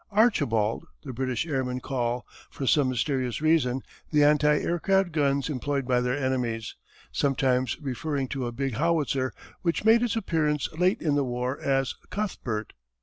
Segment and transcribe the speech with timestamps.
[0.09, 6.01] "Archibald," the British airmen call, for some mysterious reason, the anti aircraft guns employed by
[6.01, 6.75] their enemies,
[7.11, 11.93] sometimes referring to a big howitzer which made its appearance late in the war as
[12.09, 12.73] "Cuthbert."